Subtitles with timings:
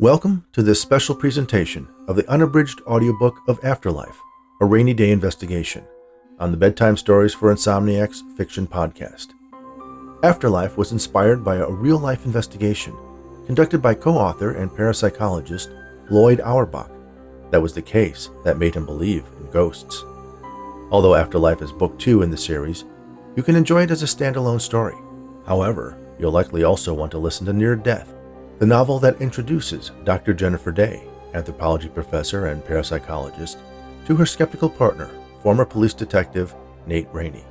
[0.00, 4.18] Welcome to this special presentation of the unabridged audiobook of Afterlife,
[4.60, 5.84] a Raney/Daye investigation,
[6.40, 9.28] on the Bedtime Stories for Insomniacs fiction podcast.
[10.24, 12.92] Afterlife was inspired by a real life investigation
[13.46, 15.68] conducted by co author and parapsychologist
[16.10, 16.90] Lloyd Auerbach.
[17.52, 20.04] That was the case that made him believe in ghosts.
[20.90, 22.84] Although Afterlife is book two in the series,
[23.36, 24.96] you can enjoy it as a standalone story.
[25.46, 28.12] However, you'll likely also want to listen to Near Death
[28.58, 30.32] the novel that introduces Dr.
[30.32, 31.02] Jennifer Daye,
[31.34, 33.56] anthropology professor and parapsychologist,
[34.06, 35.10] to her skeptical partner,
[35.42, 36.54] former police detective
[36.86, 37.44] Nate Raney.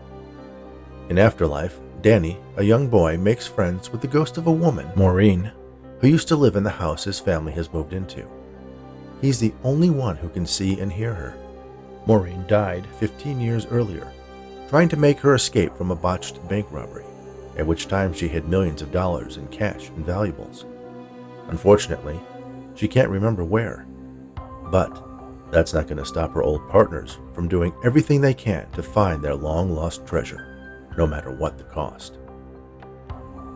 [1.10, 5.52] In Afterlife, Danny, a young boy, makes friends with the ghost of a woman, Maureen,
[6.00, 8.28] who used to live in the house his family has moved into.
[9.22, 11.36] He's the only one who can see and hear her.
[12.06, 14.12] Maureen died 15 years earlier,
[14.70, 17.06] trying to make her escape from a botched bank robbery,
[17.58, 20.66] at which time she hid millions of dollars in cash and valuables.
[21.50, 22.20] Unfortunately,
[22.76, 23.86] she can't remember where.
[24.72, 25.04] But
[25.52, 29.22] that's not going to stop her old partners from doing everything they can to find
[29.22, 32.18] their long lost treasure, no matter what the cost.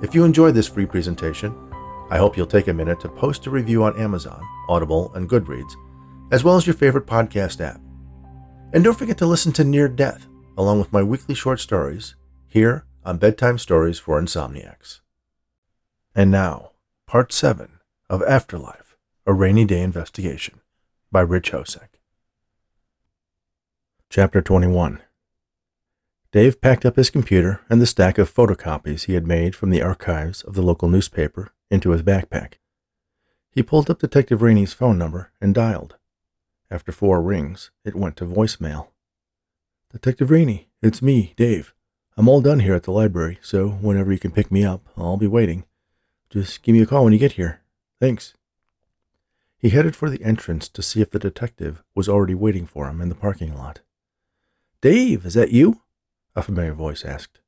[0.02, 1.56] If you enjoyed this free presentation,
[2.10, 5.74] I hope you'll take a minute to post a review on Amazon, Audible, and Goodreads,
[6.32, 7.82] as well as your favorite podcast app.
[8.74, 10.28] And don't forget to listen to Near Death,
[10.58, 12.16] along with my weekly short stories,
[12.48, 15.00] here on Bedtime Stories for Insomniacs.
[16.14, 16.72] And now,
[17.08, 17.77] Part 7
[18.10, 20.62] of Afterlife, A Raney/Daye Investigation
[21.12, 22.00] by Rich Hosek.
[24.10, 25.02] Chapter 21
[26.32, 29.82] Dave packed up his computer and the stack of photocopies he had made from the
[29.82, 32.54] archives of the local newspaper into his backpack.
[33.52, 35.98] He pulled up Detective Raney's phone number and dialed.
[36.72, 38.88] After four rings, it went to voicemail.
[39.92, 41.74] Detective Rainey, it's me, Dave.
[42.16, 45.18] I'm all done here at the library, so whenever you can pick me up, I'll
[45.18, 45.66] be waiting.
[46.30, 47.62] Just give me a call when you get here.
[48.00, 48.34] Thanks.
[49.58, 53.02] He headed for the entrance to see if the detective was already waiting for him
[53.02, 53.80] in the parking lot.
[54.82, 55.82] Dave, is that you?
[56.36, 57.40] A familiar voice asked.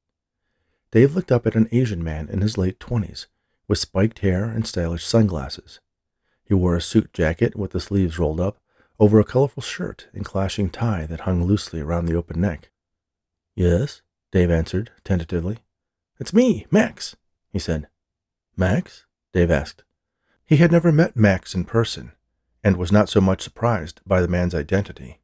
[0.92, 3.28] Dave looked up at an Asian man in his late twenties,
[3.68, 5.80] with spiked hair and stylish sunglasses.
[6.44, 8.58] He wore a suit jacket with the sleeves rolled up
[9.00, 12.72] over a colorful shirt and clashing tie that hung loosely around the open neck.
[13.56, 15.60] Yes, Dave answered, tentatively.
[16.20, 17.16] It's me, Max,
[17.52, 17.88] he said.
[18.58, 19.06] Max?
[19.32, 19.84] Dave asked.
[20.50, 22.12] He had never met Max in person,
[22.64, 25.22] and was not so much surprised by the man's identity,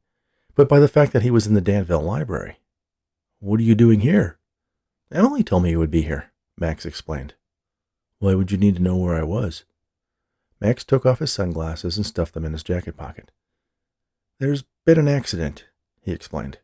[0.54, 2.60] but by the fact that he was in the Danville Library.
[3.40, 4.38] What are you doing here?
[5.10, 7.34] Emily told me you would be here, Max explained.
[8.20, 9.64] Why would you need to know where I was?
[10.60, 13.32] Max took off his sunglasses and stuffed them in his jacket pocket.
[14.38, 15.64] There's been an accident,
[16.02, 16.58] he explained.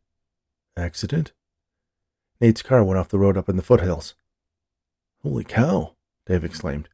[0.77, 1.33] Accident?
[2.41, 4.15] Nate's car went off the road up in the foothills.
[5.25, 5.97] Holy cow,
[6.27, 6.89] Dave exclaimed.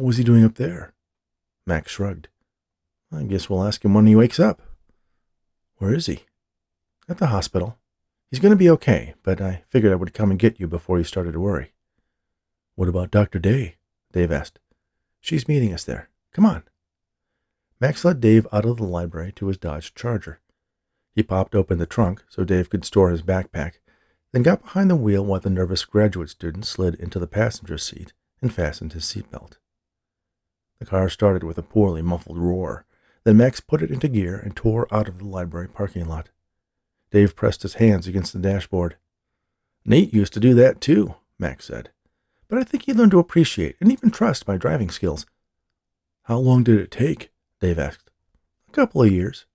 [0.00, 0.94] What was he doing up there?
[1.66, 2.28] Max shrugged.
[3.12, 4.62] I guess we'll ask him when he wakes up.
[5.76, 6.20] Where is he?
[7.06, 7.76] At the hospital.
[8.30, 10.96] He's going to be okay, but I figured I would come and get you before
[10.96, 11.74] you started to worry.
[12.76, 13.38] What about Dr.
[13.38, 13.76] Daye?
[14.10, 14.58] Dave asked.
[15.20, 16.08] She's meeting us there.
[16.32, 16.62] Come on.
[17.78, 20.40] Max led Dave out of the library to his Dodge Charger.
[21.14, 23.72] He popped open the trunk so Dave could store his backpack,
[24.32, 28.14] then got behind the wheel while the nervous graduate student slid into the passenger seat
[28.40, 29.58] and fastened his seatbelt.
[30.80, 32.86] The car started with a poorly muffled roar.
[33.22, 36.30] Then Max put it into gear and tore out of the library parking lot.
[37.10, 38.96] Dave pressed his hands against the dashboard.
[39.84, 41.90] Nate used to do that too, Max said.
[42.48, 45.26] But I think he learned to appreciate and even trust my driving skills.
[46.24, 47.30] How long did it take?
[47.60, 48.10] Dave asked.
[48.68, 49.46] A couple of years.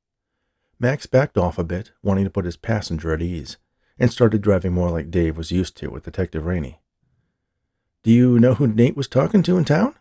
[0.79, 3.57] Max backed off a bit, wanting to put his passenger at ease,
[3.97, 6.81] and started driving more like Dave was used to with Detective Raney.
[8.03, 9.95] Do you know who Nate was talking to in town?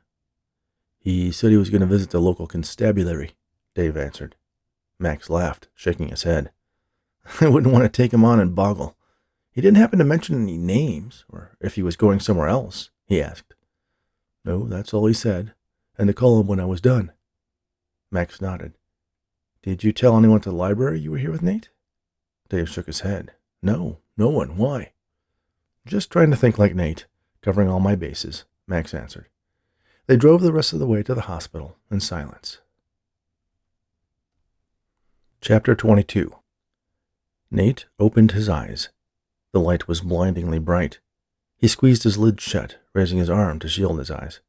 [1.05, 3.33] He said he was going to visit the local constabulary,
[3.75, 4.37] Dave answered.
[4.99, 6.51] Max laughed, shaking his head.
[7.43, 8.97] I wouldn't want to take him on and boggle.
[9.53, 13.21] He didn't happen to mention any names, or if he was going somewhere else, he
[13.21, 13.53] asked.
[14.47, 15.53] No, that's all he said,
[15.99, 17.13] and to call him when I was done.
[18.11, 18.73] Max nodded.
[19.63, 21.69] Did you tell anyone at the library you were here with Nate?
[22.49, 23.33] Dave shook his head.
[23.63, 24.57] No, no one.
[24.57, 24.93] Why?
[25.85, 27.05] Just trying to think like Nate,
[27.43, 29.27] covering all my bases, Max answered.
[30.07, 32.59] They drove the rest of the way to the hospital in silence.
[35.41, 36.35] Chapter 22
[37.51, 38.91] Nate opened his eyes.
[39.53, 40.99] The light was blindingly bright.
[41.57, 44.41] He squeezed his lids shut, raising his arm to shield his eyes.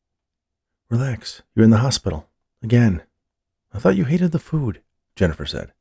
[0.89, 1.41] Relax.
[1.55, 2.27] You're in the hospital.
[2.61, 3.03] Again.
[3.73, 4.81] I thought you hated the food,
[5.15, 5.71] Jennifer said.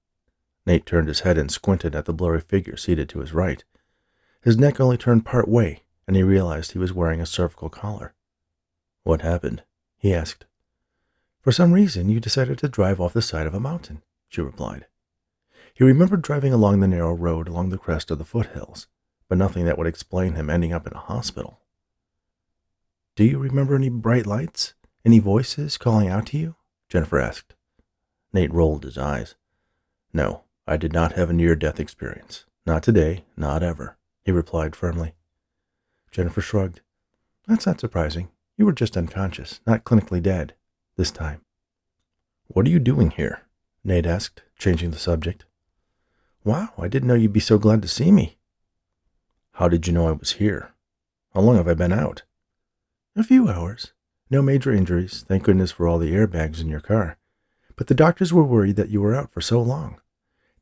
[0.67, 3.65] Nate turned his head and squinted at the blurry figure seated to his right.
[4.43, 8.15] His neck only turned part way, and he realized he was wearing a cervical collar.
[9.04, 9.62] What happened?
[9.96, 10.44] he asked.
[11.42, 14.86] For some reason, you decided to drive off the side of a mountain, she replied.
[15.74, 18.86] He remembered driving along the narrow road along the crest of the foothills,
[19.28, 21.60] but nothing that would explain him ending up in a hospital.
[23.16, 24.74] Do you remember any bright lights?
[25.04, 26.56] Any voices calling out to you?
[26.88, 27.54] Jennifer asked.
[28.32, 29.34] Nate rolled his eyes.
[30.12, 32.46] No, I did not have a near death experience.
[32.64, 35.14] Not today, not ever, he replied firmly.
[36.10, 36.80] Jennifer shrugged.
[37.46, 38.30] That's not surprising.
[38.56, 40.54] You were just unconscious, not clinically dead,
[40.96, 41.40] this time.
[42.46, 43.42] What are you doing here?
[43.82, 45.44] Nate asked, changing the subject.
[46.44, 48.36] Wow, I didn't know you'd be so glad to see me.
[49.52, 50.72] How did you know I was here?
[51.32, 52.22] How long have I been out?
[53.16, 53.92] A few hours.
[54.30, 57.18] No major injuries, thank goodness for all the airbags in your car.
[57.76, 60.00] But the doctors were worried that you were out for so long.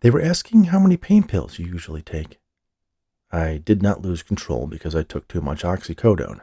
[0.00, 2.40] They were asking how many pain pills you usually take.
[3.30, 6.40] I did not lose control because I took too much oxycodone.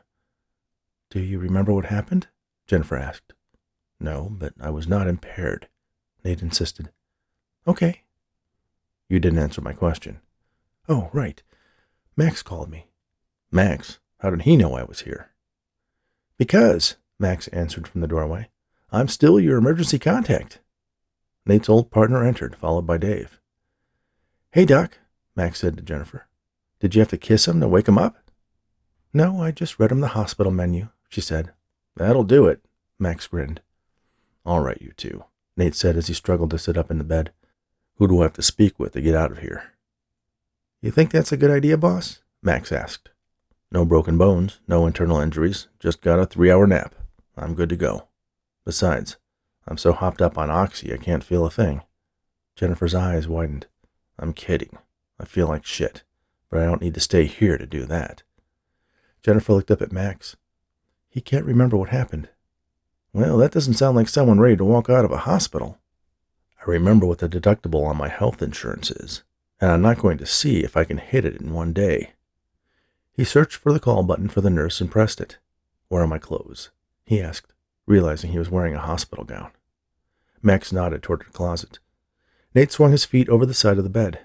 [1.10, 2.28] Do you remember what happened?
[2.68, 3.34] Jennifer asked.
[4.00, 5.68] No, but I was not impaired,
[6.24, 6.92] Nate insisted.
[7.68, 8.04] Okay.
[9.10, 10.22] You didn't answer my question.
[10.88, 11.42] Oh, right.
[12.16, 12.88] Max called me.
[13.52, 14.00] Max?
[14.20, 15.32] How did he know I was here?
[16.38, 18.50] Because, Max answered from the doorway,
[18.92, 20.60] I'm still your emergency contact.
[21.46, 23.40] Nate's old partner entered, followed by Dave.
[24.52, 25.00] Hey, Doc,
[25.36, 26.28] Max said to Jennifer.
[26.80, 28.18] Did you have to kiss him to wake him up?
[29.14, 31.52] No, I just read him the hospital menu, she said.
[31.96, 32.64] That'll do it,
[32.98, 33.62] Max grinned.
[34.46, 35.26] All right, you two,
[35.58, 37.32] Nate said as he struggled to sit up in the bed.
[37.96, 39.74] Who do I have to speak with to get out of here?
[40.82, 42.22] You think that's a good idea, boss?
[42.42, 43.10] Max asked.
[43.72, 46.96] No broken bones, no internal injuries, just got a three hour nap.
[47.38, 48.08] I'm good to go.
[48.66, 49.18] Besides,
[49.68, 51.82] I'm so hopped up on oxy I can't feel a thing.
[52.56, 53.68] Jennifer's eyes widened.
[54.18, 54.78] I'm kidding.
[55.20, 56.04] I feel like shit,
[56.50, 58.24] but I don't need to stay here to do that.
[59.22, 60.36] Jennifer looked up at Max.
[61.10, 62.30] He can't remember what happened.
[63.12, 65.80] Well, that doesn't sound like someone ready to walk out of a hospital.
[66.62, 69.24] I remember what the deductible on my health insurance is,
[69.60, 72.12] and I'm not going to see if I can hit it in one day.
[73.12, 75.40] He searched for the call button for the nurse and pressed it.
[75.88, 76.70] Where are my clothes?
[77.04, 77.54] he asked,
[77.88, 79.52] realizing he was wearing a hospital gown.
[80.44, 81.80] Max nodded toward the closet.
[82.54, 84.20] Nate swung his feet over the side of the bed.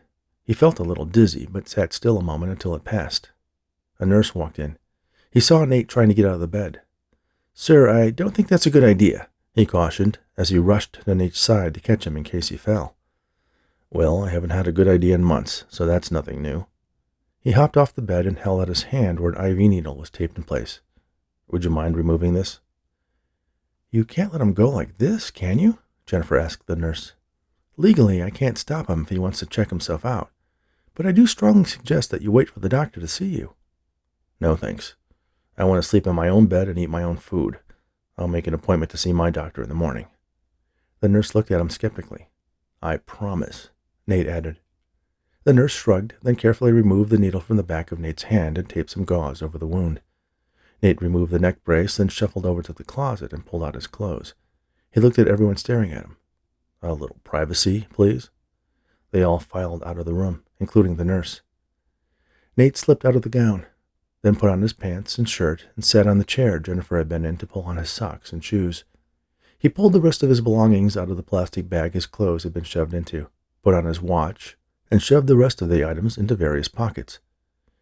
[0.44, 3.30] He felt a little dizzy, but sat still a moment until it passed.
[3.98, 4.76] A nurse walked in.
[5.34, 6.80] He saw Nate trying to get out of the bed.
[7.54, 11.40] Sir, I don't think that's a good idea, he cautioned as he rushed to Nate's
[11.40, 12.94] side to catch him in case he fell.
[13.90, 16.66] Well, I haven't had a good idea in months, so that's nothing new.
[17.40, 20.08] He hopped off the bed and held out his hand where an IV needle was
[20.08, 20.78] taped in place.
[21.48, 22.60] Would you mind removing this?
[23.90, 25.78] You can't let him go like this, can you?
[26.06, 27.14] Jennifer asked the nurse.
[27.76, 30.30] Legally, I can't stop him if he wants to check himself out,
[30.94, 33.54] but I do strongly suggest that you wait for the doctor to see you.
[34.38, 34.94] No, thanks.
[35.56, 37.58] I want to sleep in my own bed and eat my own food.
[38.18, 40.06] I'll make an appointment to see my doctor in the morning.
[41.00, 42.28] The nurse looked at him skeptically.
[42.82, 43.70] I promise,
[44.06, 44.58] Nate added.
[45.44, 48.68] The nurse shrugged, then carefully removed the needle from the back of Nate's hand and
[48.68, 50.00] taped some gauze over the wound.
[50.82, 53.86] Nate removed the neck brace, then shuffled over to the closet and pulled out his
[53.86, 54.34] clothes.
[54.90, 56.16] He looked at everyone staring at him.
[56.82, 58.30] A little privacy, please.
[59.10, 61.42] They all filed out of the room, including the nurse.
[62.56, 63.66] Nate slipped out of the gown,
[64.24, 67.26] then put on his pants and shirt and sat on the chair Jennifer had been
[67.26, 68.84] in to pull on his socks and shoes.
[69.58, 72.54] He pulled the rest of his belongings out of the plastic bag his clothes had
[72.54, 73.28] been shoved into,
[73.62, 74.56] put on his watch,
[74.90, 77.18] and shoved the rest of the items into various pockets.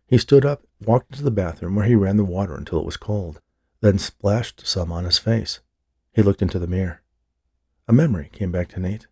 [0.09, 2.97] He stood up, walked into the bathroom where he ran the water until it was
[2.97, 3.41] cold,
[3.81, 5.61] then splashed some on his face.
[6.13, 7.03] He looked into the mirror.
[7.87, 9.07] A memory came back to Nate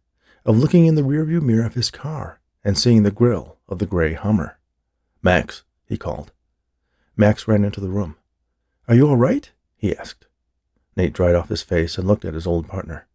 [0.45, 3.87] of looking in the rearview mirror of his car and seeing the grill of the
[3.87, 4.59] gray Hummer.
[5.23, 6.33] Max, he called.
[7.17, 8.17] Max ran into the room.
[8.89, 9.51] Are you all right?
[9.77, 10.27] he asked.
[10.97, 13.07] Nate dried off his face and looked at his old partner.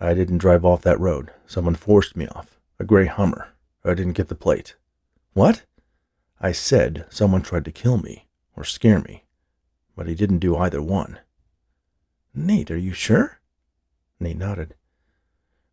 [0.00, 1.30] I didn't drive off that road.
[1.46, 2.58] Someone forced me off.
[2.78, 3.48] A gray Hummer.
[3.84, 4.74] I didn't get the plate.
[5.32, 5.62] What?
[6.40, 9.24] I said someone tried to kill me or scare me,
[9.94, 11.20] but he didn't do either one.
[12.34, 13.38] Nate, are you sure?
[14.20, 14.74] Nate nodded.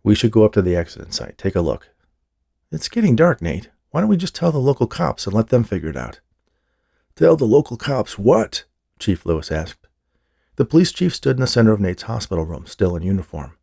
[0.03, 1.37] We should go up to the accident site.
[1.37, 1.89] Take a look.
[2.71, 3.69] It's getting dark, Nate.
[3.91, 6.19] Why don't we just tell the local cops and let them figure it out?
[7.15, 8.63] Tell the local cops what?
[8.97, 9.87] Chief Lewis asked.
[10.55, 13.57] The police chief stood in the center of Nate's hospital room, still in uniform.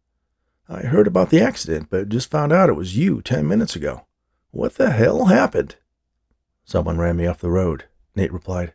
[0.69, 4.07] I heard about the accident, but just found out it was you ten minutes ago.
[4.53, 5.77] What the hell happened?
[6.65, 8.73] Someone ran me off the road, Nate replied.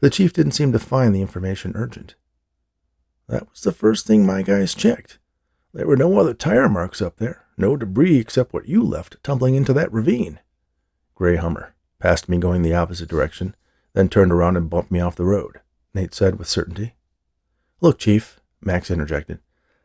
[0.00, 2.14] The chief didn't seem to find the information urgent.
[3.28, 5.18] That was the first thing my guys checked.
[5.74, 9.54] There were no other tire marks up there, no debris except what you left tumbling
[9.54, 10.40] into that ravine.
[11.14, 13.54] Gray Hummer passed me going the opposite direction
[13.92, 15.60] then turned around and bumped me off the road,
[15.94, 16.94] Nate said with certainty.
[17.80, 19.40] Look, Chief, Max interjected.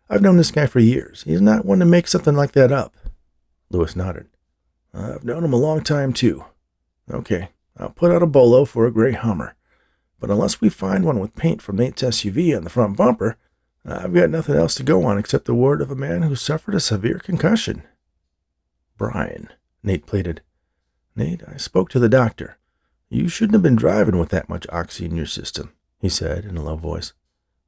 [0.09, 1.23] I've known this guy for years.
[1.23, 2.95] He's not one to make something like that up.
[3.69, 4.27] Lewis nodded.
[4.93, 6.45] I've known him a long time, too.
[7.11, 9.55] Okay, I'll put out a bolo for a gray Hummer.
[10.19, 13.37] But unless we find one with paint from Nate's SUV on the front bumper,
[13.85, 16.73] I've got nothing else to go on except the word of a man who suffered
[16.73, 17.83] a severe concussion.
[18.97, 19.49] Brian,
[19.83, 20.41] Nate pleaded.
[21.15, 22.57] Nate, I spoke to the doctor.
[23.15, 26.57] You shouldn't have been driving with that much oxy in your system, he said in
[26.57, 27.13] a low voice.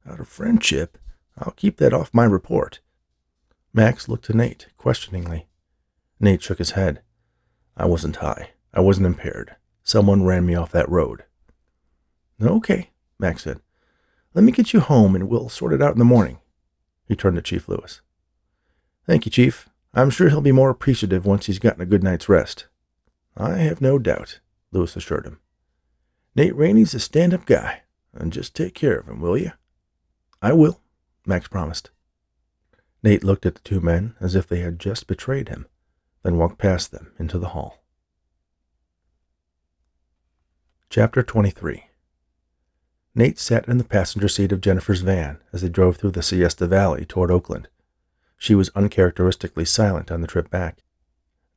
[0.06, 0.98] Out of friendship,
[1.38, 2.80] I'll keep that off my report.
[3.72, 5.48] Max looked to Nate questioningly.
[6.20, 7.00] Nate shook his head.
[7.78, 8.50] I wasn't high.
[8.74, 9.56] I wasn't impaired.
[9.82, 11.24] Someone ran me off that road.
[12.42, 13.62] Okay, Max said.
[14.34, 16.40] Let me get you home and we'll sort it out in the morning.
[17.06, 18.02] He turned to Chief Lewis.
[19.06, 19.66] Thank you, Chief.
[19.94, 22.66] I'm sure he'll be more appreciative once he's gotten a good night's rest.
[23.34, 24.40] I have no doubt,
[24.72, 25.38] Lewis assured him.
[26.34, 27.82] Nate Raney's a stand up guy,
[28.12, 29.52] and just take care of him, will you?
[30.40, 30.80] I will,
[31.26, 31.90] Max promised.
[33.02, 35.66] Nate looked at the two men as if they had just betrayed him,
[36.22, 37.82] then walked past them into the hall.
[40.90, 41.84] Chapter 23
[43.14, 46.66] Nate sat in the passenger seat of Jennifer's van as they drove through the Siesta
[46.66, 47.68] Valley toward Oakland.
[48.36, 50.78] She was uncharacteristically silent on the trip back.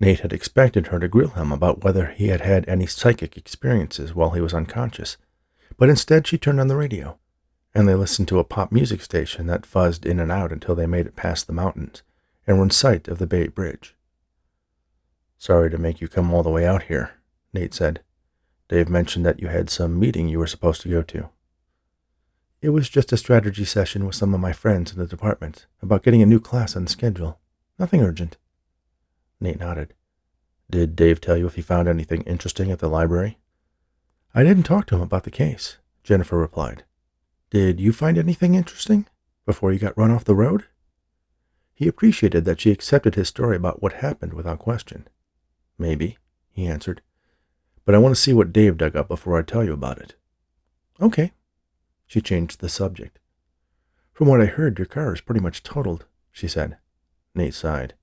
[0.01, 4.15] Nate had expected her to grill him about whether he had had any psychic experiences
[4.15, 5.17] while he was unconscious,
[5.77, 7.19] but instead she turned on the radio,
[7.75, 10.87] and they listened to a pop music station that fuzzed in and out until they
[10.87, 12.01] made it past the mountains
[12.47, 13.95] and were in sight of the Bay Bridge.
[15.37, 17.11] Sorry to make you come all the way out here,
[17.53, 18.01] Nate said.
[18.69, 21.29] Dave mentioned that you had some meeting you were supposed to go to.
[22.59, 26.01] It was just a strategy session with some of my friends in the department about
[26.01, 27.37] getting a new class on schedule.
[27.77, 28.37] Nothing urgent.
[29.41, 29.93] Nate nodded.
[30.69, 33.39] Did Dave tell you if he found anything interesting at the library?
[34.33, 36.85] I didn't talk to him about the case, Jennifer replied.
[37.49, 39.07] Did you find anything interesting
[39.45, 40.67] before you got run off the road?
[41.73, 45.07] He appreciated that she accepted his story about what happened without question.
[45.77, 46.17] Maybe,
[46.51, 47.01] he answered
[47.85, 50.15] but I want to see what Dave dug up before I tell you about it.
[51.01, 51.33] Okay.
[52.05, 53.19] She changed the subject.
[54.13, 56.77] From what I heard, your car is pretty much totaled, she said.
[57.33, 57.93] Nate sighed.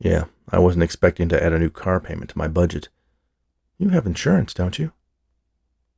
[0.00, 2.88] Yeah, I wasn't expecting to add a new car payment to my budget.
[3.78, 4.92] You have insurance, don't you?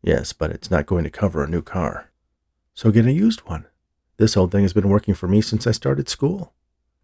[0.03, 2.11] Yes, but it's not going to cover a new car.
[2.75, 3.67] So get a used one.
[4.17, 6.55] This old thing has been working for me since I started school.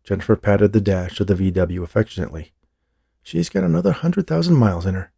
[0.05, 2.53] Jennifer patted the dash of the VW affectionately.
[3.23, 5.12] She's got another hundred thousand miles in her.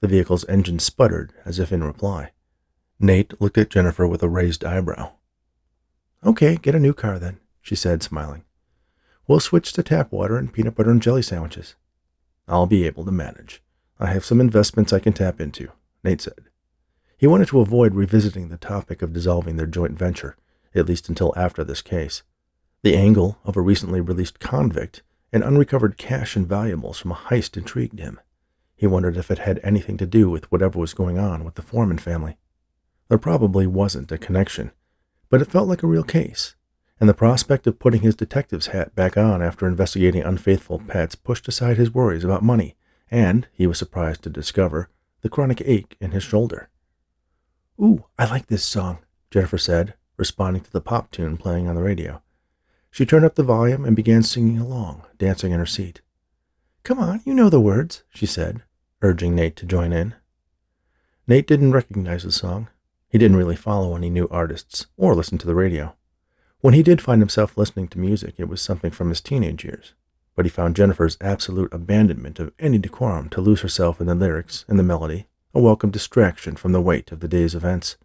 [0.00, 2.32] The vehicle's engine sputtered as if in reply.
[3.00, 5.12] Nate looked at Jennifer with a raised eyebrow.
[6.24, 8.44] Okay, get a new car then, she said, smiling.
[9.26, 11.74] We'll switch to tap water and peanut butter and jelly sandwiches.
[12.48, 13.62] I'll be able to manage.
[14.00, 15.68] I have some investments I can tap into,
[16.02, 16.48] Nate said.
[17.16, 20.36] He wanted to avoid revisiting the topic of dissolving their joint venture,
[20.74, 22.24] at least until after this case.
[22.82, 25.02] The angle of a recently released convict
[25.32, 28.18] and unrecovered cash and valuables from a heist intrigued him.
[28.74, 31.62] He wondered if it had anything to do with whatever was going on with the
[31.62, 32.36] Foreman family.
[33.08, 34.72] There probably wasn't a connection,
[35.30, 36.56] but it felt like a real case,
[37.02, 41.48] and the prospect of putting his detective's hat back on after investigating unfaithful pets pushed
[41.48, 42.76] aside his worries about money
[43.10, 44.88] and, he was surprised to discover,
[45.22, 46.68] the chronic ache in his shoulder.
[47.80, 48.98] Ooh, I like this song,
[49.32, 52.22] Jennifer said, responding to the pop tune playing on the radio.
[52.92, 56.02] She turned up the volume and began singing along, dancing in her seat.
[56.84, 58.62] Come on, you know the words, she said,
[59.02, 60.14] urging Nate to join in.
[61.26, 62.68] Nate didn't recognize the song.
[63.08, 65.96] He didn't really follow any new artists or listen to the radio.
[66.62, 69.94] When he did find himself listening to music, it was something from his teenage years,
[70.36, 74.64] but he found Jennifer's absolute abandonment of any decorum to lose herself in the lyrics
[74.68, 77.96] and the melody a welcome distraction from the weight of the day's events.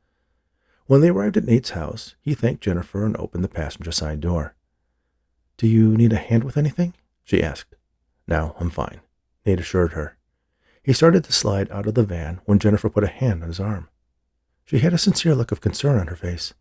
[0.88, 4.56] When they arrived at Nate's house, he thanked Jennifer and opened the passenger side door.
[5.58, 6.96] Do you need a hand with anything?
[7.24, 7.76] she asked.
[8.28, 9.02] No, I'm fine,
[9.46, 10.18] Nate assured her.
[10.82, 13.60] He started to slide out of the van when Jennifer put a hand on his
[13.60, 13.88] arm.
[14.66, 16.56] She had a sincere look of concern on her face.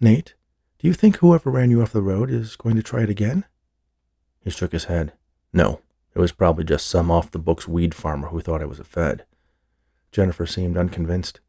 [0.00, 0.34] Nate,
[0.80, 3.44] do you think whoever ran you off the road is going to try it again?
[4.42, 5.12] He shook his head.
[5.52, 5.82] No,
[6.14, 8.84] it was probably just some off the books weed farmer who thought I was a
[8.84, 9.26] fed.
[10.10, 11.40] Jennifer seemed unconvinced.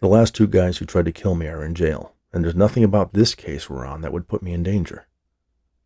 [0.00, 2.84] The last two guys who tried to kill me are in jail, and there's nothing
[2.84, 5.06] about this case we're on that would put me in danger.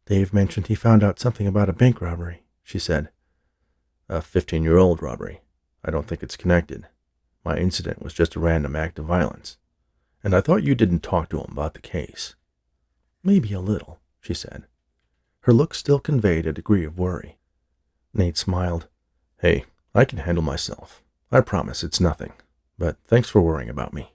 [0.07, 3.09] Dave mentioned he found out something about a bank robbery, she said.
[4.09, 5.43] A 15 year old robbery.
[5.85, 6.89] I don't think it's connected.
[7.45, 9.59] My incident was just a random act of violence.
[10.25, 12.35] And I thought you didn't talk to him about the case.
[13.25, 14.65] Maybe a little, she said.
[15.41, 17.39] Her look still conveyed a degree of worry.
[18.13, 18.87] Nate smiled.
[19.41, 19.65] Hey,
[19.95, 21.03] I can handle myself.
[21.33, 22.35] I promise it's nothing.
[22.79, 24.13] But thanks for worrying about me.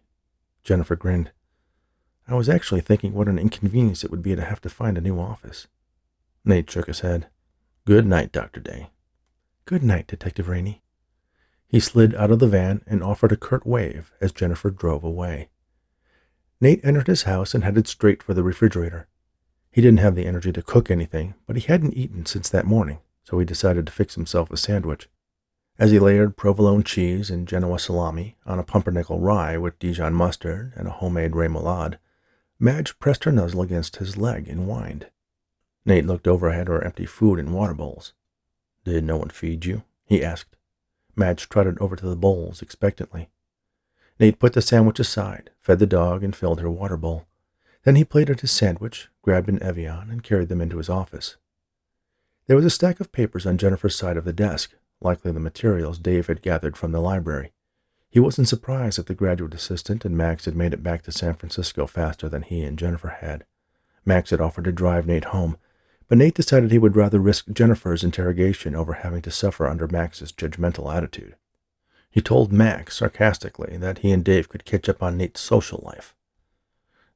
[0.63, 1.31] Jennifer grinned.
[2.27, 5.01] I was actually thinking what an inconvenience it would be to have to find a
[5.01, 5.67] new office.
[6.45, 7.27] Nate shook his head.
[7.85, 8.59] Good night, Dr.
[8.59, 8.91] Daye.
[9.65, 10.83] Good night, Detective Raney.
[11.67, 15.49] He slid out of the van and offered a curt wave as Jennifer drove away.
[16.61, 19.07] Nate entered his house and headed straight for the refrigerator.
[19.71, 22.99] He didn't have the energy to cook anything, but he hadn't eaten since that morning,
[23.23, 25.07] so he decided to fix himself a sandwich.
[25.77, 30.73] As he layered provolone cheese and Genoa salami on a pumpernickel rye with Dijon mustard
[30.75, 31.97] and a homemade remoulade,
[32.59, 35.09] Madge pressed her nuzzle against his leg and whined.
[35.85, 38.11] Nate looked over at her empty food and water bowls.
[38.83, 39.83] Did no one feed you?
[40.05, 40.57] he asked.
[41.15, 43.29] Madge trotted over to the bowls expectantly.
[44.19, 47.25] Nate put the sandwich aside, fed the dog, and filled her water bowl.
[47.83, 51.37] Then he plated his sandwich, grabbed an Evian, and carried them into his office.
[52.47, 55.99] There was a stack of papers on Jennifer's side of the desk, likely the materials
[55.99, 57.53] Dave had gathered from the library.
[58.09, 61.35] He wasn't surprised that the graduate assistant and Max had made it back to San
[61.35, 63.45] Francisco faster than he and Jennifer had.
[64.03, 65.57] Max had offered to drive Nate home,
[66.07, 70.31] but Nate decided he would rather risk Jennifer's interrogation over having to suffer under Max's
[70.31, 71.35] judgmental attitude.
[72.09, 76.15] He told Max sarcastically that he and Dave could catch up on Nate's social life.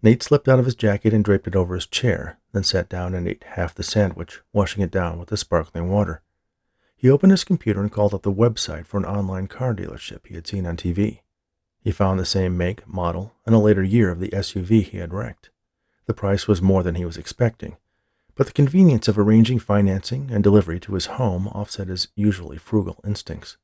[0.04, 3.16] Nate slipped out of his jacket and draped it over his chair, then sat down
[3.16, 6.22] and ate half the sandwich, washing it down with the sparkling water.
[6.96, 10.36] He opened his computer and called up the website for an online car dealership he
[10.36, 11.22] had seen on TV.
[11.82, 15.14] He found the same make, model, and a later year of the SUV he had
[15.14, 15.50] wrecked.
[16.06, 17.78] The price was more than he was expecting,
[18.36, 23.00] but the convenience of arranging financing and delivery to his home offset his usually frugal
[23.06, 23.58] instincts.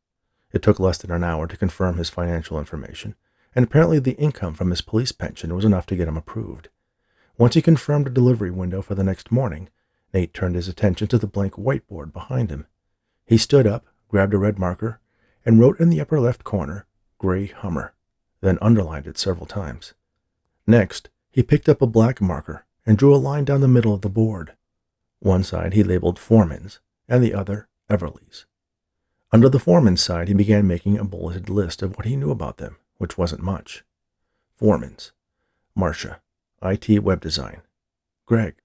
[0.51, 3.15] It took less than an hour to confirm his financial information,
[3.55, 6.69] and apparently the income from his police pension was enough to get him approved.
[7.37, 9.69] Once he confirmed a delivery window for the next morning,
[10.13, 12.65] Nate turned his attention to the blank whiteboard behind him.
[13.25, 14.99] He stood up, grabbed a red marker,
[15.45, 16.85] and wrote in the upper left corner,
[17.17, 17.93] Gray Hummer,
[18.41, 19.93] then underlined it several times.
[20.65, 24.01] Next, he picked up a black marker and drew a line down the middle of
[24.01, 24.53] the board.
[25.19, 28.45] One side he labeled Foreman's, and the other Everly's.
[29.31, 32.57] Under the Foreman's side, he began making a bulleted list of what he knew about
[32.57, 33.83] them, which wasn't much.
[34.55, 35.11] Foreman's,
[35.75, 36.21] Marcia,
[36.63, 37.61] IT web design.
[38.25, 38.55] Greg,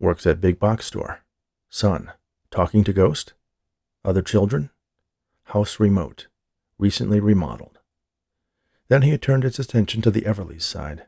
[0.00, 1.20] works at big box store.
[1.68, 2.12] Son,
[2.50, 3.34] talking to ghost.
[4.04, 4.70] Other children?
[5.44, 6.28] House remote,
[6.78, 7.78] recently remodeled.
[8.88, 11.04] Then he had turned his attention to the Everly's side.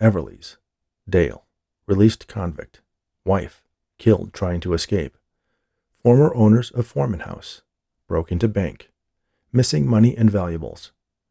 [0.00, 0.58] Everly's,
[1.08, 1.44] Dale,
[1.86, 2.82] released convict,
[3.24, 3.64] wife,
[3.98, 5.16] killed trying to escape.
[6.02, 7.62] Former owners of Foreman House,
[8.08, 8.90] broke into bank,
[9.52, 10.90] missing money and valuables,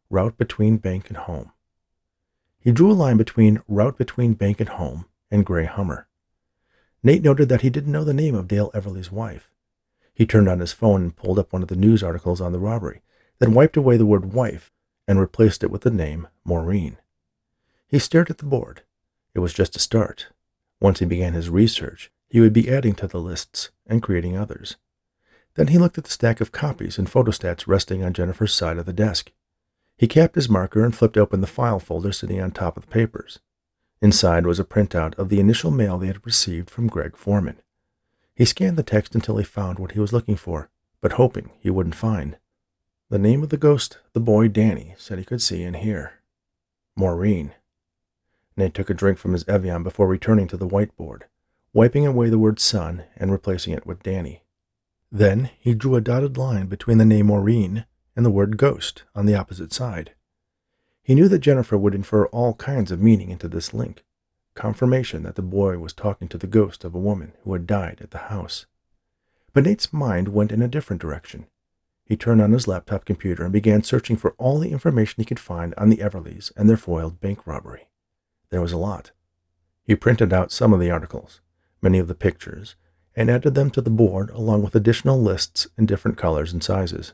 [0.09, 1.51] route between bank and home.
[2.59, 6.07] He drew a line between route between bank and home and Gray Hummer.
[7.03, 9.51] Nate noted that he didn't know the name of Dale Everly's wife.
[10.13, 12.59] He turned on his phone and pulled up one of the news articles on the
[12.59, 13.01] robbery,
[13.39, 14.71] then wiped away the word wife
[15.07, 16.97] and replaced it with the name Maureen.
[17.87, 18.81] He stared at the board.
[19.33, 20.27] It was just a start.
[20.81, 24.75] Once he began his research, he would be adding to the lists and creating others.
[25.57, 28.85] Then he looked at the stack of copies and photostats resting on Jennifer's side of
[28.85, 29.31] the desk.
[29.97, 32.91] He capped his marker and flipped open the file folder sitting on top of the
[32.91, 33.39] papers.
[33.99, 37.59] Inside was a printout of the initial mail they had received from Greg Foreman.
[38.35, 40.69] He scanned the text until he found what he was looking for,
[41.01, 42.37] but hoping he wouldn't find.
[43.09, 46.19] The name of the ghost the boy Danny said he could see and hear.
[46.95, 47.55] Maureen.
[48.55, 51.23] Nate took a drink from his Evian before returning to the whiteboard,
[51.73, 54.43] wiping away the word son and replacing it with Danny.
[55.11, 59.25] Then he drew a dotted line between the name Maureen and the word ghost on
[59.25, 60.13] the opposite side.
[61.01, 64.03] He knew that Jennifer would infer all kinds of meaning into this link,
[64.55, 67.99] confirmation that the boy was talking to the ghost of a woman who had died
[68.01, 68.65] at the house.
[69.53, 71.47] But Nate's mind went in a different direction.
[72.05, 75.39] He turned on his laptop computer and began searching for all the information he could
[75.39, 77.87] find on the Everlys and their foiled bank robbery.
[78.49, 79.11] There was a lot.
[79.83, 81.41] He printed out some of the articles,
[81.81, 82.75] many of the pictures,
[83.17, 87.13] and added them to the board along with additional lists in different colors and sizes.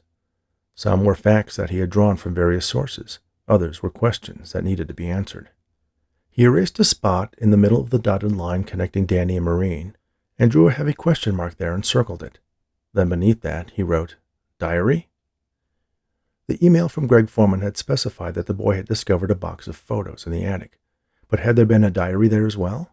[0.76, 4.90] Some were facts that he had drawn from various sources, others were questions that needed
[4.90, 5.50] to be answered.
[6.30, 9.96] He erased a spot in the middle of the dotted line connecting Danny and Maureen
[10.38, 12.40] and drew a heavy question mark there and circled it.
[12.94, 14.18] Then beneath that, he wrote,
[14.60, 15.08] Diary?
[16.48, 19.78] The email from Greg Foreman had specified that the boy had discovered a box of
[19.78, 20.78] photos in the attic,
[21.30, 22.93] but had there been a diary there as well?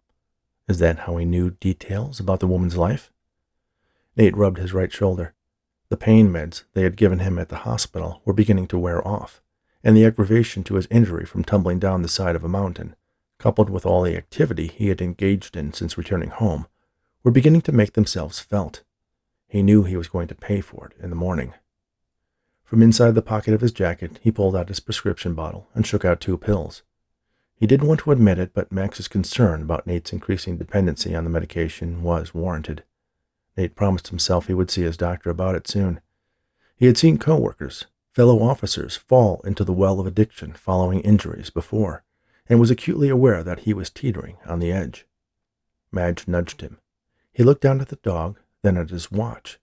[0.67, 3.11] Is that how he knew details about the woman's life?
[4.15, 5.33] Nate rubbed his right shoulder.
[5.89, 9.41] The pain meds they had given him at the hospital were beginning to wear off,
[9.83, 12.95] and the aggravation to his injury from tumbling down the side of a mountain
[13.41, 16.67] coupled with all the activity he had engaged in since returning home,
[17.23, 18.83] were beginning to make themselves felt.
[19.47, 21.55] He knew he was going to pay for it in the morning.
[22.63, 26.05] From inside the pocket of his jacket, he pulled out his prescription bottle and shook
[26.05, 26.83] out two pills.
[27.61, 31.29] He didn't want to admit it, but Max's concern about Nate's increasing dependency on the
[31.29, 32.83] medication was warranted.
[33.55, 36.01] Nate promised himself he would see his doctor about it soon.
[36.75, 42.03] He had seen coworkers, fellow officers, fall into the well of addiction following injuries before,
[42.49, 45.05] and was acutely aware that he was teetering on the edge.
[45.91, 46.79] Madge nudged him.
[47.31, 49.59] He looked down at the dog, then at his watch,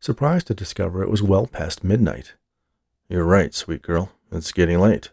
[0.00, 2.32] surprised to discover it was well past midnight.
[3.10, 4.10] You're right, sweet girl.
[4.30, 5.10] It's getting late.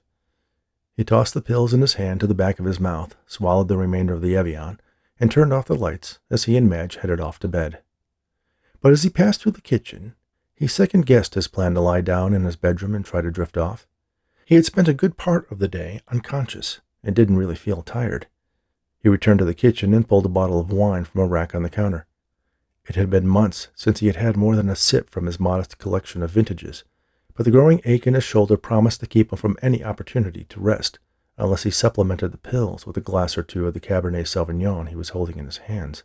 [1.00, 3.78] He tossed the pills in his hand to the back of his mouth, swallowed the
[3.78, 4.82] remainder of the Evian,
[5.18, 7.82] and turned off the lights as he and Madge headed off to bed.
[8.82, 10.16] But as he passed through the kitchen,
[10.58, 13.56] he second guessed his plan to lie down in his bedroom and try to drift
[13.56, 13.88] off.
[14.44, 18.28] He had spent a good part of the day unconscious and didn't really feel tired.
[18.98, 21.64] He returned to the kitchen and pulled a bottle of wine from a rack on
[21.64, 22.08] the counter.
[22.90, 25.78] It had been months since he had had more than a sip from his modest
[25.78, 26.84] collection of vintages,
[27.40, 30.60] but the growing ache in his shoulder promised to keep him from any opportunity to
[30.60, 31.00] rest,
[31.38, 34.96] unless he supplemented the pills with a glass or two of the Cabernet Sauvignon he
[34.98, 36.04] was holding in his hands.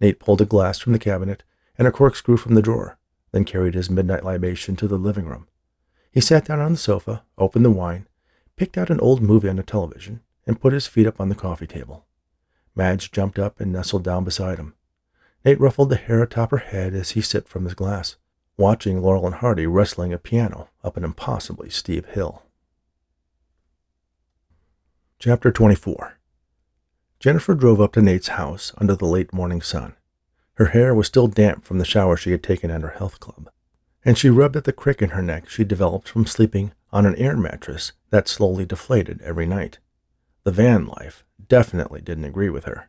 [0.00, 1.42] Nate pulled a glass from the cabinet
[1.76, 2.96] and a corkscrew from the drawer,
[3.32, 5.48] then carried his midnight libation to the living room.
[6.12, 8.06] He sat down on the sofa, opened the wine,
[8.54, 11.34] picked out an old movie on the television, and put his feet up on the
[11.34, 12.06] coffee table.
[12.76, 14.76] Madge jumped up and nestled down beside him.
[15.44, 18.14] Nate ruffled the hair atop her head as he sipped from his glass,
[18.56, 22.42] watching Laurel and Hardy wrestling a piano up an impossibly steep hill.
[25.18, 26.18] Chapter 24
[27.20, 29.94] Jennifer drove up to Nate's house under the late morning sun.
[30.54, 33.50] Her hair was still damp from the shower she had taken at her health club,
[34.04, 37.16] and she rubbed at the crick in her neck she developed from sleeping on an
[37.16, 39.78] air mattress that slowly deflated every night.
[40.44, 42.88] The van life definitely didn't agree with her.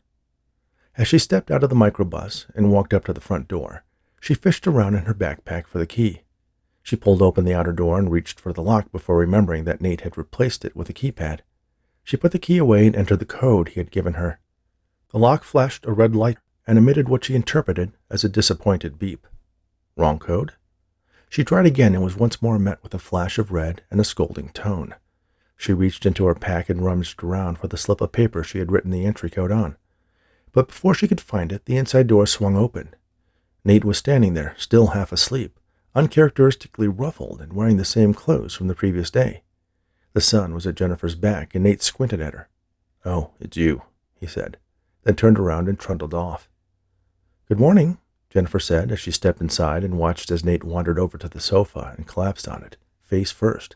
[0.97, 3.83] As she stepped out of the microbus and walked up to the front door,
[4.19, 6.21] she fished around in her backpack for the key.
[6.81, 10.01] She pulled open the outer door and reached for the lock before remembering that Nate
[10.01, 11.41] had replaced it with a keypad.
[12.03, 14.39] She put the key away and entered the code he had given her.
[15.11, 19.27] The lock flashed a red light and emitted what she interpreted as a disappointed beep.
[19.95, 20.53] Wrong code?
[21.29, 24.05] She tried again and was once more met with a flash of red and a
[24.05, 24.95] scolding tone.
[25.57, 28.71] She reached into her pack and rummaged around for the slip of paper she had
[28.71, 29.75] written the entry code on.
[30.53, 32.95] But before she could find it, the inside door swung open.
[33.67, 35.59] Nate was standing there, still half asleep,
[35.93, 39.43] uncharacteristically ruffled and wearing the same clothes from the previous day.
[40.13, 42.47] The sun was at Jennifer's back, and Nate squinted at her.
[43.03, 43.81] Oh, it's you,
[44.15, 44.55] he said,
[45.03, 46.47] then turned around and trundled off.
[47.49, 47.97] Good morning,
[48.29, 51.93] Jennifer said as she stepped inside and watched as Nate wandered over to the sofa
[51.97, 53.75] and collapsed on it, face first.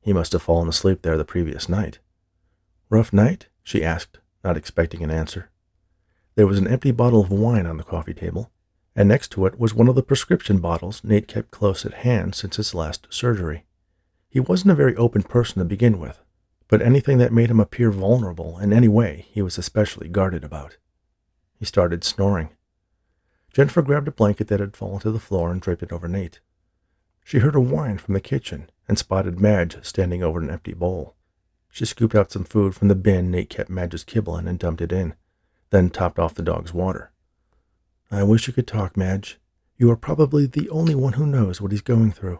[0.00, 2.00] He must have fallen asleep there the previous night.
[2.90, 3.46] Rough night?
[3.62, 5.48] she asked, not expecting an answer.
[6.34, 8.50] There was an empty bottle of wine on the coffee table,
[8.94, 12.34] and next to it was one of the prescription bottles Nate kept close at hand
[12.34, 13.64] since his last surgery.
[14.28, 16.20] He wasn't a very open person to begin with,
[16.68, 20.76] but anything that made him appear vulnerable in any way he was especially guarded about.
[21.58, 22.50] He started snoring.
[23.52, 26.40] Jennifer grabbed a blanket that had fallen to the floor and draped it over Nate.
[27.24, 31.14] She heard a whine from the kitchen and spotted Madge standing over an empty bowl.
[31.70, 34.82] She scooped out some food from the bin Nate kept Madge's kibble in and dumped
[34.82, 35.14] it in,
[35.70, 37.11] then topped off the dog's water.
[38.12, 39.40] I wish you could talk, Madge.
[39.76, 42.38] You are probably the only one who knows what he's going through.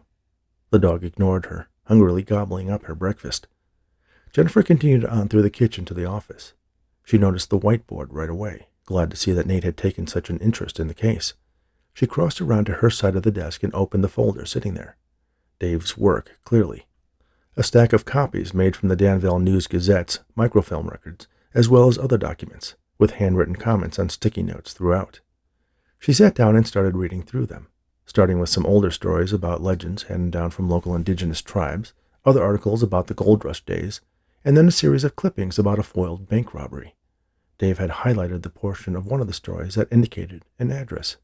[0.71, 3.49] The dog ignored her, hungrily gobbling up her breakfast.
[4.33, 6.53] Jennifer continued on through the kitchen to the office.
[7.05, 10.39] She noticed the whiteboard right away glad to see that Nate had taken such an
[10.39, 11.35] interest in the case.
[11.95, 14.97] She crossed around to her side of the desk and opened the folder sitting there.
[15.59, 16.87] Dave's work, clearly.
[17.57, 21.99] A stack of copies made from the Danville News Gazette's microfilm records, as well as
[21.99, 25.21] other documents, with handwritten comments on sticky notes throughout.
[26.03, 27.69] She sat down and started reading through them,
[28.07, 31.93] starting with some older stories about legends handed down from local indigenous tribes,
[32.25, 34.01] other articles about the gold rush days,
[34.45, 36.97] and then a series of clippings about a foiled bank robbery.
[37.57, 41.19] Dave had highlighted the portion of one of the stories that indicated an address.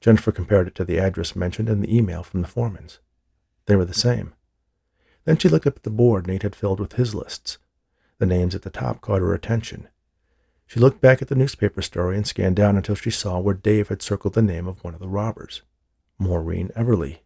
[0.00, 3.00] Jennifer compared it to the address mentioned in the email from the Foremans.
[3.66, 4.32] They were the same.
[5.24, 7.58] Then she looked up at the board Nate had filled with his lists.
[8.18, 9.88] The names at the top caught her attention.
[10.68, 13.88] She looked back at the newspaper story and scanned down until she saw where Dave
[13.88, 15.62] had circled the name of one of the robbers,
[16.18, 17.20] Maureen Everly.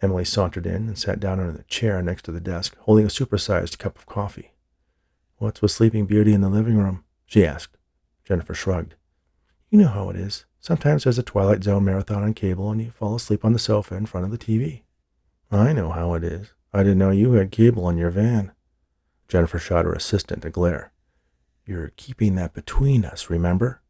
[0.00, 3.08] Emily sauntered in and sat down in a chair next to the desk, holding a
[3.08, 4.52] supersized cup of coffee.
[5.38, 7.02] What's with Sleeping Beauty in the living room?
[7.24, 7.76] she asked.
[8.24, 8.94] Jennifer shrugged.
[9.68, 10.44] You know how it is.
[10.60, 13.96] Sometimes there's a Twilight Zone marathon on cable and you fall asleep on the sofa
[13.96, 14.82] in front of the TV.
[15.50, 16.52] I know how it is.
[16.72, 18.52] I didn't know you had cable in your van.
[19.26, 20.92] Jennifer shot her assistant a glare.
[21.66, 23.82] You're keeping that between us, remember?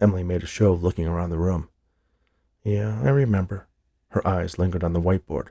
[0.00, 1.68] Emily made a show of looking around the room.
[2.64, 3.68] Yeah, I remember.
[4.08, 5.48] Her eyes lingered on the whiteboard.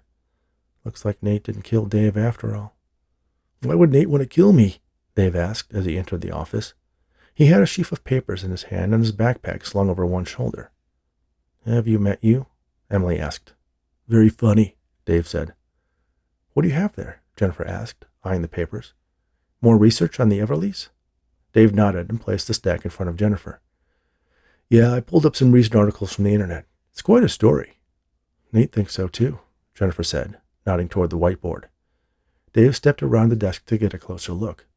[0.84, 2.76] Looks like Nate didn't kill Dave after all.
[3.62, 4.80] Why would Nate want to kill me?
[5.16, 6.74] Dave asked as he entered the office.
[7.34, 10.26] He had a sheaf of papers in his hand and his backpack slung over one
[10.26, 10.72] shoulder.
[11.66, 12.48] Have you met you?
[12.92, 13.54] Emily asked.
[14.10, 15.54] Very funny, Dave said.
[16.52, 17.22] What do you have there?
[17.38, 18.94] Jennifer asked, eyeing the papers.
[19.62, 20.90] More research on the Everlys?
[21.54, 23.62] Dave nodded and placed the stack in front of Jennifer.
[24.70, 26.66] Yeah, I pulled up some recent articles from the internet.
[26.92, 27.80] It's quite a story.
[28.52, 29.40] Nate thinks so too,
[29.74, 31.66] Jennifer said, nodding toward the whiteboard.
[32.54, 34.68] Dave stepped around the desk to get a closer look.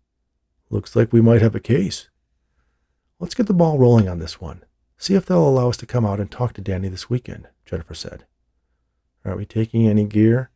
[0.71, 2.09] Looks like we might have a case.
[3.19, 4.63] Let's get the ball rolling on this one.
[4.99, 7.95] See if they'll allow us to come out and talk to Danny this weekend, Jennifer
[7.95, 8.25] said.
[9.25, 10.51] Are we taking any gear?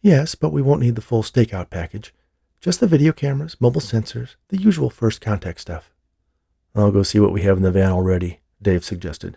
[0.00, 2.14] Yes, but we won't need the full stakeout package.
[2.62, 5.90] Just the video cameras, mobile sensors, the usual first contact stuff.
[6.76, 9.36] I'll go see what we have in the van already, Dave suggested.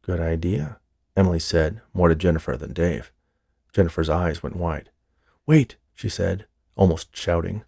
[0.00, 0.78] Good idea,
[1.14, 3.12] Emily said, more to Jennifer than Dave.
[3.74, 4.88] Jennifer's eyes went wide.
[5.46, 7.64] Wait, she said, almost shouting.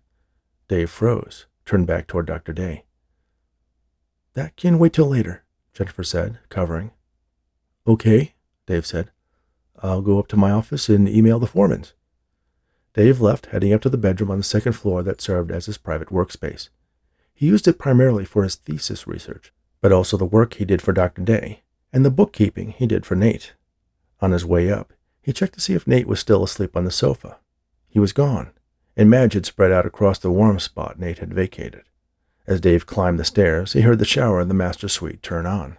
[0.67, 2.55] Dave froze, turned back toward Dr.
[2.55, 2.85] Daye.
[4.33, 6.91] That can wait till later, Jennifer said, covering.
[7.87, 8.33] Okay,
[8.65, 9.11] Dave said.
[9.83, 11.93] I'll go up to my office and email the Foremans.
[12.97, 15.77] Dave left, heading up to the bedroom on the second floor that served as his
[15.77, 16.71] private workspace.
[17.35, 20.95] He used it primarily for his thesis research, but also the work he did for
[20.95, 21.21] Dr.
[21.21, 21.61] Daye
[21.93, 23.53] and the bookkeeping he did for Nate.
[24.21, 26.91] On his way up, he checked to see if Nate was still asleep on the
[26.91, 27.37] sofa.
[27.87, 28.53] He was gone,
[28.97, 31.83] and Madge had spread out across the warm spot Nate had vacated.
[32.47, 35.77] As Dave climbed the stairs, he heard the shower in the master suite turn on.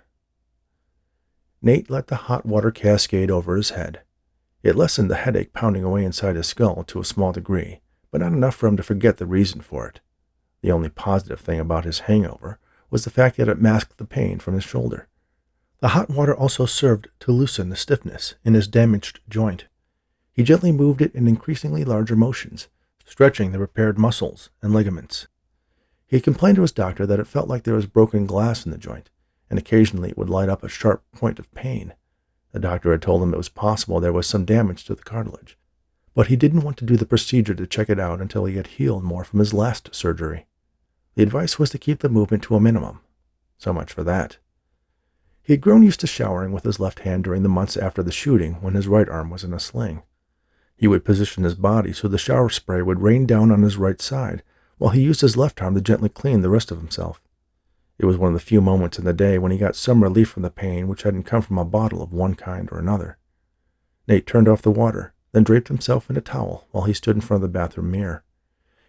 [1.63, 4.01] Nate let the hot water cascade over his head.
[4.63, 8.33] It lessened the headache pounding away inside his skull to a small degree, but not
[8.33, 9.99] enough for him to forget the reason for it.
[10.61, 14.39] The only positive thing about his hangover was the fact that it masked the pain
[14.39, 15.07] from his shoulder.
[15.79, 19.65] The hot water also served to loosen the stiffness in his damaged joint.
[20.31, 22.67] He gently moved it in increasingly larger motions,
[23.05, 25.27] stretching the repaired muscles and ligaments.
[26.07, 28.77] He complained to his doctor that it felt like there was broken glass in the
[28.77, 29.09] joint,
[29.49, 31.93] and occasionally it would light up a sharp point of pain.
[32.51, 35.57] The doctor had told him it was possible there was some damage to the cartilage,
[36.15, 38.67] but he didn't want to do the procedure to check it out until he had
[38.67, 40.47] healed more from his last surgery.
[41.15, 43.01] The advice was to keep the movement to a minimum.
[43.57, 44.37] So much for that.
[45.41, 48.11] He had grown used to showering with his left hand during the months after the
[48.11, 50.03] shooting when his right arm was in a sling.
[50.75, 53.99] He would position his body so the shower spray would rain down on his right
[54.01, 54.43] side,
[54.77, 57.21] while he used his left arm to gently clean the rest of himself.
[57.99, 60.29] It was one of the few moments in the day when he got some relief
[60.29, 63.17] from the pain which hadn't come from a bottle of one kind or another.
[64.07, 67.21] Nate turned off the water, then draped himself in a towel while he stood in
[67.21, 68.23] front of the bathroom mirror.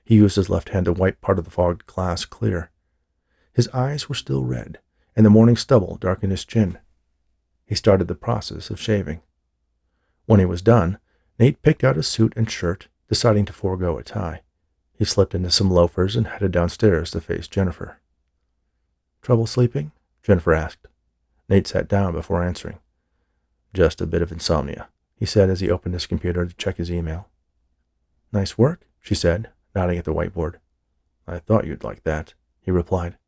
[0.05, 2.71] He used his left hand to wipe part of the fogged glass clear.
[3.53, 4.79] His eyes were still red,
[5.17, 6.79] and the morning stubble darkened his chin.
[7.67, 9.21] He started the process of shaving.
[10.27, 10.99] When he was done,
[11.39, 14.43] Nate picked out his suit and shirt, deciding to forego a tie.
[14.93, 18.01] He slipped into some loafers and headed downstairs to face Jennifer.
[19.29, 19.93] Trouble sleeping?
[20.23, 20.87] Jennifer asked.
[21.51, 22.79] Nate sat down before answering.
[23.75, 26.91] Just a bit of insomnia, he said as he opened his computer to check his
[26.91, 27.29] email.
[28.33, 30.55] Nice work, she said, nodding at the whiteboard.
[31.27, 33.19] I thought you'd like that, he replied.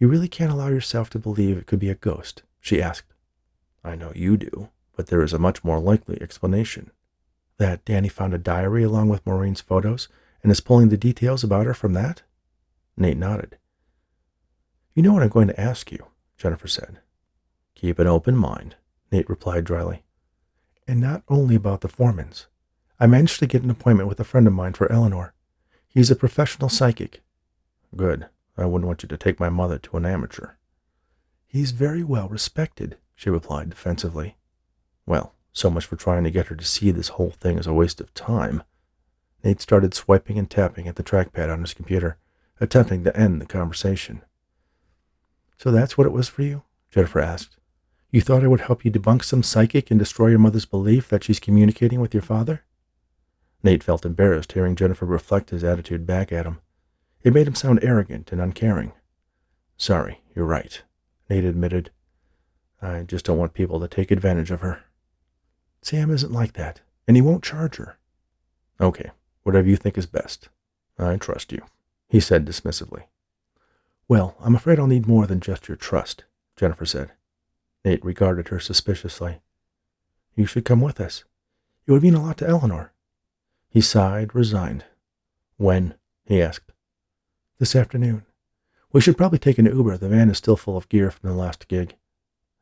[0.00, 3.14] You really can't allow yourself to believe it could be a ghost, she asked.
[3.84, 6.90] I know you do, but there is a much more likely explanation.
[7.58, 10.08] That Danny found a diary along with Maureen's photos
[10.42, 12.22] and is pulling the details about her from that?
[12.96, 13.58] Nate nodded.
[14.98, 16.06] You know what I'm going to ask you,
[16.36, 16.98] Jennifer said.
[17.76, 18.74] Keep an open mind,
[19.12, 20.02] Nate replied dryly.
[20.88, 22.46] And not only about the Foremans.
[22.98, 25.34] I managed to get an appointment with a friend of mine for Eleanor.
[25.86, 27.22] He's a professional psychic.
[27.94, 28.26] Good.
[28.56, 30.54] I wouldn't want you to take my mother to an amateur.
[31.46, 34.36] He's very well respected, she replied defensively.
[35.06, 37.72] Well, so much for trying to get her to see this whole thing as a
[37.72, 38.64] waste of time.
[39.44, 42.18] Nate started swiping and tapping at the trackpad on his computer,
[42.60, 44.22] attempting to end the conversation.
[45.58, 46.62] So that's what it was for you?
[46.90, 47.56] Jennifer asked.
[48.10, 51.24] You thought I would help you debunk some psychic and destroy your mother's belief that
[51.24, 52.64] she's communicating with your father?
[53.62, 56.60] Nate felt embarrassed hearing Jennifer reflect his attitude back at him.
[57.22, 58.92] It made him sound arrogant and uncaring.
[59.76, 60.80] Sorry, you're right,
[61.28, 61.90] Nate admitted.
[62.80, 64.84] I just don't want people to take advantage of her.
[65.82, 67.98] Sam isn't like that, and he won't charge her.
[68.80, 69.10] Okay,
[69.48, 70.50] Whatever you think is best.
[70.98, 71.62] I trust you,
[72.06, 73.04] he said dismissively.
[74.08, 76.24] Well, I'm afraid I'll need more than just your trust,
[76.56, 77.12] Jennifer said.
[77.84, 79.40] Nate regarded her suspiciously.
[80.34, 81.24] You should come with us.
[81.86, 82.92] It would mean a lot to Eleanor.
[83.68, 84.84] He sighed, resigned.
[85.58, 85.94] When?
[86.24, 86.72] he asked.
[87.58, 88.24] This afternoon.
[88.92, 89.98] We should probably take an Uber.
[89.98, 91.96] The van is still full of gear from the last gig.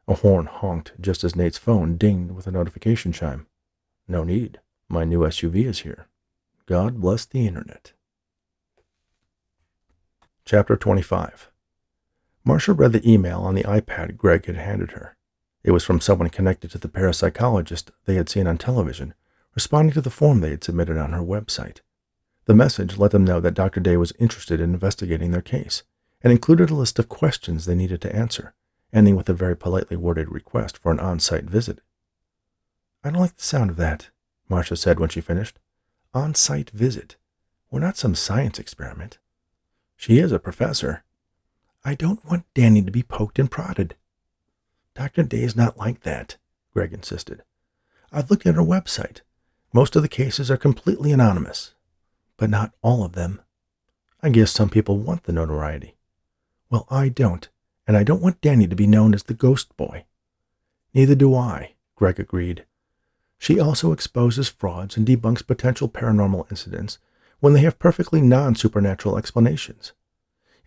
[0.09, 3.47] A horn honked just as Nate's phone dinged with a notification chime.
[4.09, 4.61] No need.
[4.89, 6.09] My new SUV is here.
[6.67, 7.93] God bless the internet.
[10.49, 11.51] Chapter 25
[12.45, 15.17] Marcia read the email on the iPad Greg had handed her.
[15.65, 19.15] It was from someone connected to the parapsychologist they had seen on television,
[19.57, 21.81] responding to the form they had submitted on her website.
[22.45, 23.81] The message let them know that Dr.
[23.81, 25.83] Daye was interested in investigating their case
[26.23, 28.55] and included a list of questions they needed to answer,
[28.93, 31.81] ending with a very politely worded request for an on site visit.
[33.03, 34.11] I don't like the sound of that,
[34.49, 35.59] Marcia said when she finished.
[36.15, 37.17] On site visit.
[37.69, 39.19] We're not some science experiment.
[39.97, 41.03] She is a professor.
[41.85, 43.97] I don't want Danny to be poked and prodded.
[44.95, 45.23] Dr.
[45.23, 46.37] Daye is not like that,
[46.73, 47.43] Greg insisted.
[48.13, 49.21] I've looked at her website.
[49.73, 51.75] Most of the cases are completely anonymous,
[52.37, 53.41] but not all of them.
[54.23, 55.97] I guess some people want the notoriety.
[56.71, 57.49] Well, I don't,
[57.87, 60.05] and I don't want Danny to be known as the ghost boy.
[60.95, 62.65] Neither do I, Greg agreed.
[63.39, 66.99] She also exposes frauds and debunks potential paranormal incidents
[67.41, 69.93] when they have perfectly non supernatural explanations.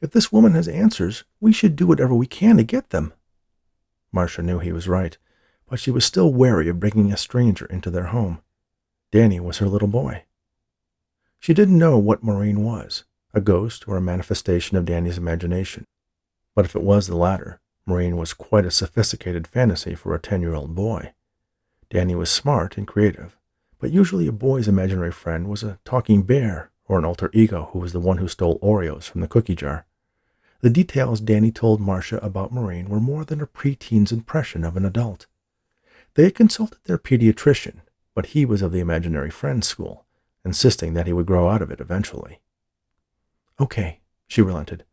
[0.01, 3.13] If this woman has answers, we should do whatever we can to get them.
[4.11, 5.17] Marcia knew he was right,
[5.67, 8.41] but she was still wary of bringing a stranger into their home.
[9.11, 10.23] Danny was her little boy.
[11.39, 13.03] She didn't know what Maureen was,
[13.33, 15.85] a ghost or a manifestation of Danny's imagination.
[16.55, 20.41] But if it was the latter, Maureen was quite a sophisticated fantasy for a ten
[20.41, 21.13] year old boy.
[21.89, 23.37] Danny was smart and creative,
[23.79, 27.79] but usually a boy's imaginary friend was a talking bear or an alter ego who
[27.79, 29.85] was the one who stole Oreos from the cookie jar.
[30.61, 34.85] The details Danny told Marcia about Maureen were more than a preteen's impression of an
[34.85, 35.25] adult.
[36.15, 37.79] They had consulted their pediatrician,
[38.13, 40.05] but he was of the imaginary friend school,
[40.43, 42.39] insisting that he would grow out of it eventually.
[43.59, 44.83] Okay, she relented,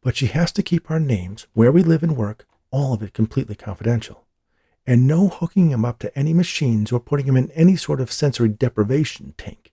[0.00, 3.12] but she has to keep our names, where we live and work, all of it
[3.12, 4.23] completely confidential
[4.86, 8.12] and no hooking him up to any machines or putting him in any sort of
[8.12, 9.72] sensory deprivation tank.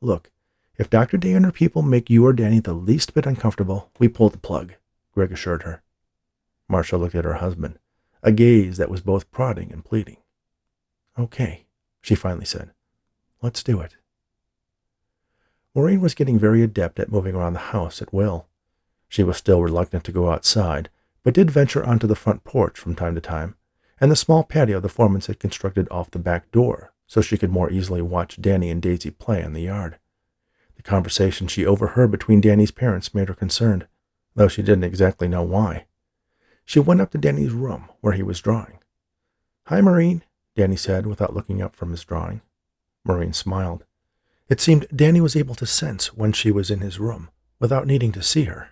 [0.00, 0.30] Look,
[0.76, 1.16] if Dr.
[1.16, 4.38] Daye and her people make you or Danny the least bit uncomfortable, we pull the
[4.38, 4.74] plug,
[5.12, 5.82] Greg assured her.
[6.68, 7.78] Marcia looked at her husband,
[8.22, 10.18] a gaze that was both prodding and pleading.
[11.18, 11.66] Okay,
[12.00, 12.70] she finally said.
[13.42, 13.96] Let's do it.
[15.74, 18.46] Maureen was getting very adept at moving around the house at will.
[19.08, 20.88] She was still reluctant to go outside,
[21.22, 23.54] but did venture onto the front porch from time to time
[24.00, 27.50] and the small patio the Foremans had constructed off the back door so she could
[27.50, 29.98] more easily watch Danny and Daisy play in the yard.
[30.76, 33.88] The conversation she overheard between Danny's parents made her concerned,
[34.36, 35.86] though she didn't exactly know why.
[36.64, 38.78] She went up to Danny's room, where he was drawing.
[39.64, 40.22] Hi, Maureen,
[40.56, 42.42] Danny said without looking up from his drawing.
[43.04, 43.84] Maureen smiled.
[44.48, 48.12] It seemed Danny was able to sense when she was in his room, without needing
[48.12, 48.70] to see her.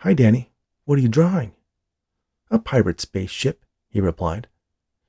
[0.00, 0.52] Hi, Danny.
[0.84, 1.54] What are you drawing?
[2.50, 4.48] A pirate spaceship, he replied.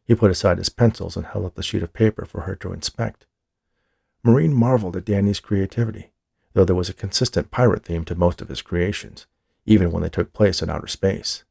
[0.04, 2.74] He put aside his pencils and held up the sheet of paper for her to
[2.74, 3.26] inspect.
[4.24, 6.12] Maureen marveled at Danny's creativity,
[6.54, 9.28] though there was a consistent pirate theme to most of his creations,
[9.66, 11.44] even when they took place in outer space.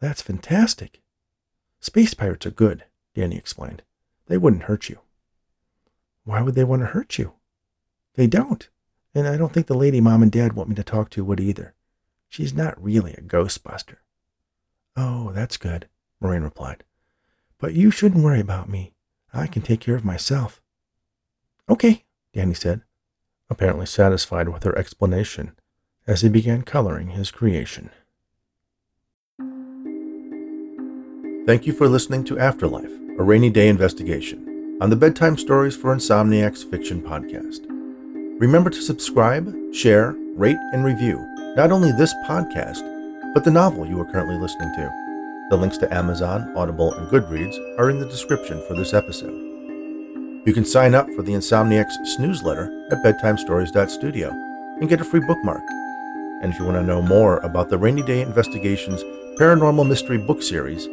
[0.00, 1.02] That's fantastic.
[1.80, 3.82] Space pirates are good, Danny explained.
[4.26, 5.00] They wouldn't hurt you.
[6.24, 7.34] Why would they want to hurt you?
[8.14, 8.68] They don't,
[9.14, 11.40] and I don't think the lady mom and dad want me to talk to would
[11.40, 11.74] either.
[12.28, 13.96] She's not really a ghostbuster.
[14.96, 15.88] Oh, that's good.
[16.20, 16.84] Maureen replied.
[17.58, 18.92] But you shouldn't worry about me.
[19.32, 20.60] I can take care of myself.
[21.68, 22.04] Okay,
[22.34, 22.82] Danny said,
[23.48, 25.52] apparently satisfied with her explanation
[26.06, 27.90] as he began coloring his creation.
[31.46, 35.94] Thank you for listening to After Life, a Raney/Daye investigation, on the Bedtime Stories for
[35.94, 37.66] Insomniacs Fiction podcast.
[38.40, 41.18] Remember to subscribe, share, rate, and review
[41.56, 42.82] not only this podcast,
[43.34, 44.99] but the novel you are currently listening to.
[45.50, 49.34] The links to Amazon, Audible, and Goodreads are in the description for this episode.
[50.46, 55.62] You can sign up for the Insomniacs newsletter at bedtimestories.studio and get a free bookmark.
[56.42, 59.02] And if you want to know more about the Raney/Daye Investigations
[59.38, 60.86] Paranormal Mystery book series,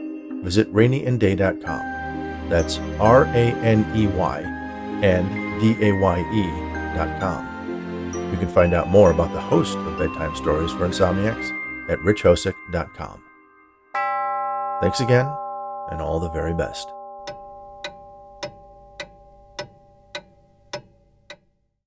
[0.44, 2.50] visit raneyanddaye.com.
[2.50, 4.40] That's R A N E Y
[5.04, 7.46] and D A Y E.com.
[8.32, 11.52] You can find out more about the host of Bedtime Stories for Insomniacs
[11.90, 13.22] at richhosick.com.
[14.80, 15.36] Thanks again,
[15.90, 16.94] and all the very best.